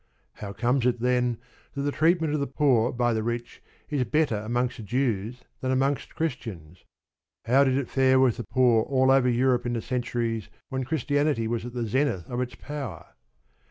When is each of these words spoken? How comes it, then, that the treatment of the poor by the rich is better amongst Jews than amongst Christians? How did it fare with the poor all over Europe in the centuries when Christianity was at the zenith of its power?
How 0.37 0.51
comes 0.51 0.87
it, 0.87 0.99
then, 0.99 1.37
that 1.75 1.83
the 1.83 1.91
treatment 1.91 2.33
of 2.33 2.39
the 2.39 2.47
poor 2.47 2.91
by 2.91 3.13
the 3.13 3.21
rich 3.21 3.61
is 3.87 4.03
better 4.03 4.37
amongst 4.37 4.83
Jews 4.83 5.43
than 5.59 5.69
amongst 5.71 6.15
Christians? 6.15 6.83
How 7.45 7.63
did 7.63 7.77
it 7.77 7.87
fare 7.87 8.19
with 8.19 8.37
the 8.37 8.43
poor 8.45 8.81
all 8.85 9.11
over 9.11 9.29
Europe 9.29 9.67
in 9.67 9.73
the 9.73 9.79
centuries 9.83 10.49
when 10.69 10.85
Christianity 10.85 11.47
was 11.47 11.67
at 11.67 11.73
the 11.73 11.85
zenith 11.85 12.27
of 12.31 12.41
its 12.41 12.55
power? 12.55 13.09